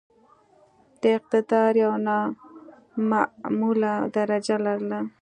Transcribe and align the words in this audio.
د 1.01 1.03
اقتدار 1.17 1.71
یو 1.83 1.93
نامعموله 2.07 3.93
درجه 4.15 4.55
لرله. 4.65 4.99